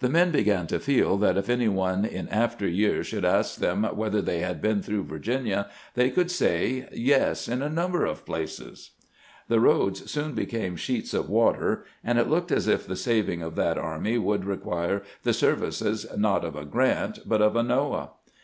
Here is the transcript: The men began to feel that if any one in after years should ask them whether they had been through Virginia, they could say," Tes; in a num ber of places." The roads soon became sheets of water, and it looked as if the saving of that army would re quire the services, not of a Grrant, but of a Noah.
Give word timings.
The 0.00 0.08
men 0.08 0.32
began 0.32 0.66
to 0.66 0.80
feel 0.80 1.16
that 1.18 1.36
if 1.38 1.48
any 1.48 1.68
one 1.68 2.04
in 2.04 2.28
after 2.30 2.66
years 2.66 3.06
should 3.06 3.24
ask 3.24 3.60
them 3.60 3.84
whether 3.84 4.20
they 4.20 4.40
had 4.40 4.60
been 4.60 4.82
through 4.82 5.04
Virginia, 5.04 5.68
they 5.94 6.10
could 6.10 6.28
say," 6.28 6.88
Tes; 6.92 7.46
in 7.46 7.62
a 7.62 7.68
num 7.68 7.92
ber 7.92 8.04
of 8.04 8.26
places." 8.26 8.90
The 9.46 9.60
roads 9.60 10.10
soon 10.10 10.32
became 10.34 10.74
sheets 10.74 11.14
of 11.14 11.28
water, 11.30 11.84
and 12.02 12.18
it 12.18 12.28
looked 12.28 12.50
as 12.50 12.66
if 12.66 12.84
the 12.84 12.96
saving 12.96 13.42
of 13.42 13.54
that 13.54 13.78
army 13.78 14.18
would 14.18 14.44
re 14.44 14.56
quire 14.56 15.04
the 15.22 15.32
services, 15.32 16.04
not 16.16 16.44
of 16.44 16.56
a 16.56 16.64
Grrant, 16.64 17.20
but 17.24 17.40
of 17.40 17.54
a 17.54 17.62
Noah. 17.62 18.10